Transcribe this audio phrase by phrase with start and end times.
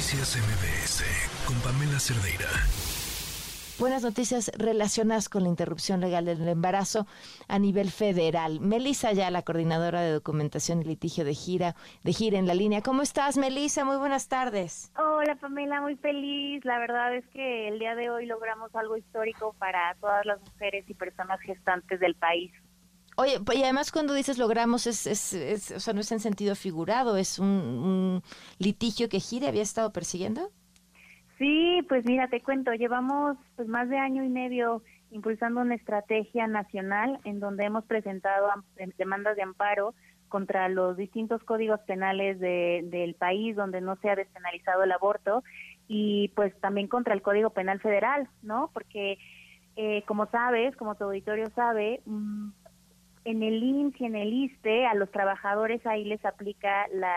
[0.00, 1.04] Noticias MBS
[1.46, 2.48] con Pamela Cerdeira.
[3.78, 7.06] Buenas noticias relacionadas con la interrupción legal del embarazo
[7.48, 8.60] a nivel federal.
[8.60, 12.80] Melisa ya la coordinadora de documentación y litigio de gira, de gira en la línea.
[12.80, 13.84] ¿Cómo estás, Melisa?
[13.84, 14.90] Muy buenas tardes.
[14.96, 16.64] Hola, Pamela, muy feliz.
[16.64, 20.88] La verdad es que el día de hoy logramos algo histórico para todas las mujeres
[20.88, 22.50] y personas gestantes del país.
[23.20, 27.18] Oye, y además cuando dices logramos, es, es, o sea, no es en sentido figurado,
[27.18, 28.22] es un,
[28.58, 30.48] litigio que Gire había estado persiguiendo.
[31.36, 36.46] Sí, pues mira, te cuento, llevamos pues más de año y medio impulsando una estrategia
[36.46, 38.48] nacional en donde hemos presentado
[38.96, 39.94] demandas de amparo
[40.30, 45.44] contra los distintos códigos penales del país donde no se ha despenalizado el aborto
[45.88, 48.70] y pues también contra el Código Penal Federal, ¿no?
[48.72, 49.18] Porque
[49.76, 52.50] eh, como sabes, como tu auditorio sabe, mm,
[53.24, 57.14] en el IMSS y en el ISTE a los trabajadores ahí les aplica la,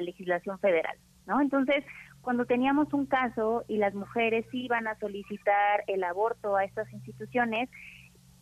[0.00, 0.96] legislación federal,
[1.26, 1.40] ¿no?
[1.40, 1.84] Entonces,
[2.20, 7.70] cuando teníamos un caso y las mujeres iban a solicitar el aborto a estas instituciones,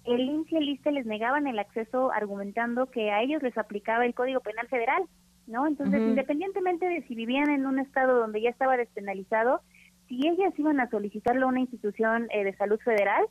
[0.05, 4.05] el IMSS y el ISTE les negaban el acceso argumentando que a ellos les aplicaba
[4.05, 5.05] el Código Penal Federal,
[5.47, 5.67] ¿no?
[5.67, 9.61] Entonces, independientemente de si vivían en un estado donde ya estaba despenalizado,
[10.09, 13.25] si ellas iban a solicitarlo a una institución eh, de salud federal,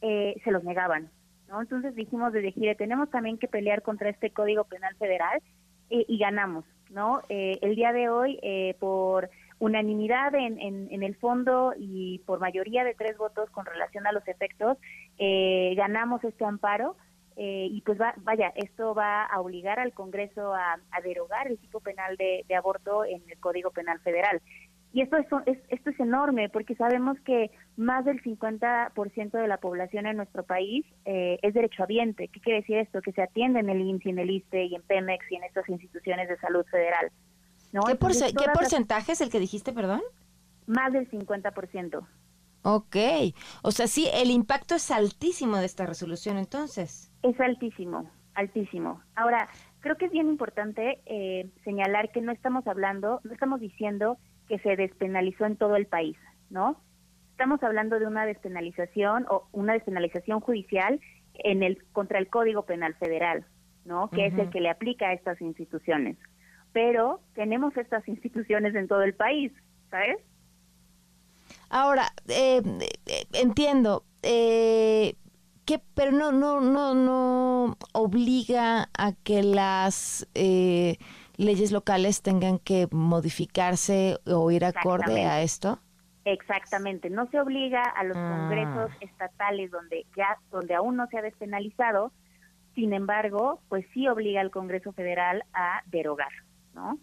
[0.00, 1.10] eh, se los negaban,
[1.48, 1.60] ¿no?
[1.60, 5.40] Entonces dijimos desde Gire, tenemos también que pelear contra este Código Penal Federal
[5.90, 7.22] eh, y ganamos, ¿no?
[7.28, 12.84] Eh, el día de hoy, eh, por unanimidad en, en, el fondo y por mayoría
[12.84, 14.78] de tres votos con relación a los efectos,
[15.18, 16.94] ganamos este amparo.
[17.36, 22.44] y pues vaya, esto va a obligar al Congreso a, derogar el tipo penal de,
[22.54, 24.40] aborto en el Código Penal Federal.
[24.92, 30.06] Y esto es, esto es enorme porque sabemos que más del 50% de la población
[30.06, 32.28] en nuestro país eh, es derechohabiente.
[32.28, 33.02] ¿Qué quiere decir esto?
[33.02, 35.68] Que se atiende en el INSS, en el ISTE y en Pemex y en estas
[35.68, 37.12] instituciones de salud federal.
[37.72, 37.82] ¿no?
[37.82, 40.00] ¿Qué, ¿qué porcentaje es el que dijiste, perdón?
[40.66, 42.06] Más del 50%.
[42.62, 42.96] Ok,
[43.62, 47.10] o sea, sí, el impacto es altísimo de esta resolución entonces.
[47.22, 49.00] Es altísimo, altísimo.
[49.14, 49.48] Ahora,
[49.80, 54.58] creo que es bien importante eh, señalar que no estamos hablando, no estamos diciendo que
[54.60, 56.16] se despenalizó en todo el país,
[56.50, 56.80] ¿no?
[57.32, 61.00] Estamos hablando de una despenalización o una despenalización judicial
[61.34, 63.46] en el contra el Código Penal Federal,
[63.84, 64.10] ¿no?
[64.10, 66.16] Que es el que le aplica a estas instituciones.
[66.72, 69.52] Pero tenemos estas instituciones en todo el país,
[69.90, 70.18] ¿sabes?
[71.70, 72.62] Ahora, eh,
[73.06, 75.14] eh, entiendo, eh,
[75.64, 80.96] que, pero no, no, no, no obliga a que las eh,
[81.38, 85.78] leyes locales tengan que modificarse o ir acorde a esto?
[86.24, 88.36] Exactamente, no se obliga a los ah.
[88.36, 92.12] congresos estatales donde ya donde aún no se ha despenalizado,
[92.74, 96.32] sin embargo, pues sí obliga al Congreso Federal a derogar,
[96.74, 96.98] ¿no?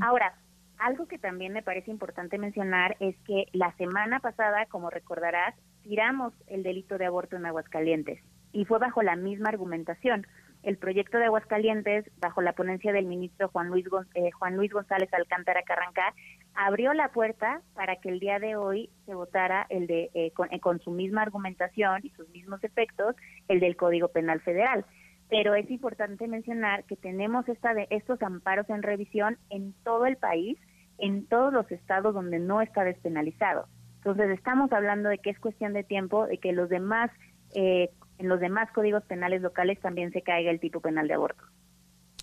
[0.00, 0.34] Ahora,
[0.78, 6.32] algo que también me parece importante mencionar es que la semana pasada, como recordarás, tiramos
[6.46, 8.18] el delito de aborto en Aguascalientes
[8.52, 10.26] y fue bajo la misma argumentación
[10.68, 15.08] el proyecto de Aguascalientes, bajo la ponencia del ministro Juan Luis, eh, Juan Luis González
[15.14, 16.12] Alcántara Carranca,
[16.54, 20.60] abrió la puerta para que el día de hoy se votara el de eh, eh,
[20.60, 23.16] con, su misma argumentación y sus mismos efectos,
[23.48, 24.84] el del Código Penal Federal.
[25.30, 30.18] Pero es importante mencionar que tenemos esta de estos amparos en revisión en todo el
[30.18, 30.58] país,
[30.98, 33.68] en todos los estados donde no está despenalizado.
[33.96, 37.10] Entonces estamos hablando de que es cuestión de tiempo, de que los demás
[37.54, 41.42] eh, en los demás códigos penales locales también se caiga el tipo penal de aborto.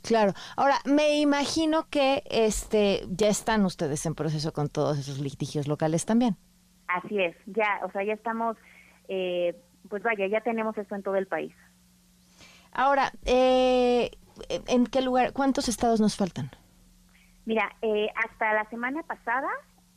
[0.03, 0.33] Claro.
[0.55, 6.05] Ahora, me imagino que este ya están ustedes en proceso con todos esos litigios locales
[6.05, 6.37] también.
[6.87, 8.55] Así es, ya, o sea, ya estamos,
[9.07, 11.53] eh, pues vaya, ya tenemos esto en todo el país.
[12.71, 14.11] Ahora, eh,
[14.67, 16.51] ¿en qué lugar, cuántos estados nos faltan?
[17.45, 19.49] Mira, eh, hasta la semana pasada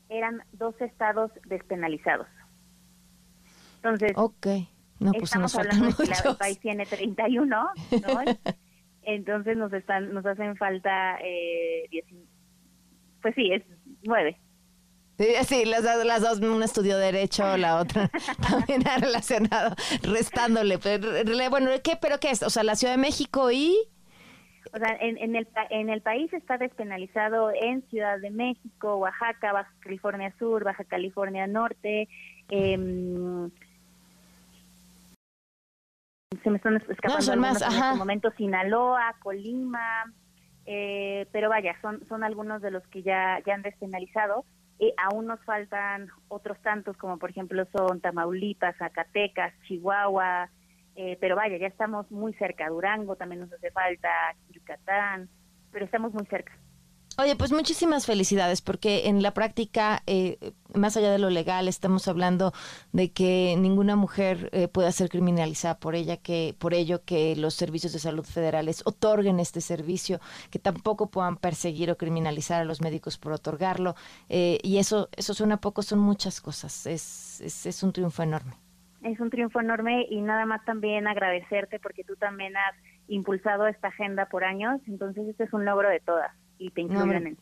[0.09, 2.29] eran dos estados despenalizados.
[3.77, 4.71] Entonces, okay.
[5.01, 7.71] No, pues Estamos hablando de que el país tiene 31, ¿no?
[9.03, 11.89] Entonces nos están nos hacen falta eh,
[13.23, 13.63] pues sí, es
[14.03, 14.39] nueve.
[15.19, 18.09] Sí, las, las dos, una estudió Derecho, la otra
[18.49, 20.79] también ha relacionado, restándole.
[20.79, 21.09] Pero,
[21.51, 22.43] bueno, ¿qué, ¿pero qué es?
[22.45, 23.77] O sea, la Ciudad de México y...
[24.73, 29.53] O sea, en, en, el, en el país está despenalizado en Ciudad de México, Oaxaca,
[29.53, 32.09] Baja California Sur, Baja California Norte,
[32.51, 33.49] eh,
[36.49, 40.13] se me están escapando en este momento Sinaloa, Colima,
[40.65, 44.45] eh, pero vaya, son son algunos de los que ya ya han despenalizado.
[44.81, 50.49] y aún nos faltan otros tantos, como por ejemplo son Tamaulipas, Zacatecas, Chihuahua,
[50.95, 52.69] eh, pero vaya, ya estamos muy cerca.
[52.69, 54.09] Durango también nos hace falta,
[54.51, 55.29] Yucatán,
[55.73, 56.53] pero estamos muy cerca.
[57.21, 62.07] Oye, pues muchísimas felicidades, porque en la práctica, eh, más allá de lo legal, estamos
[62.07, 62.53] hablando
[62.93, 67.55] de que ninguna mujer eh, pueda ser criminalizada por ella, que por ello que los
[67.55, 70.21] servicios de salud federales otorguen este servicio,
[70.53, 73.97] que tampoco puedan perseguir o criminalizar a los médicos por otorgarlo,
[74.29, 76.87] eh, y eso, eso suena poco, son muchas cosas.
[76.87, 78.53] Es, es, es un triunfo enorme.
[79.03, 82.77] Es un triunfo enorme y nada más también agradecerte porque tú también has
[83.09, 87.39] impulsado esta agenda por años, entonces este es un logro de todas y te incluyen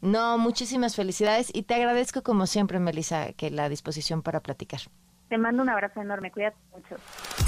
[0.00, 4.80] no, muchísimas felicidades y te agradezco como siempre, Melissa, que la disposición para platicar.
[5.28, 6.96] Te mando un abrazo enorme, cuídate mucho.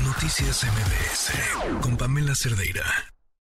[0.05, 2.85] Noticias MBS con Pamela Cerdeira.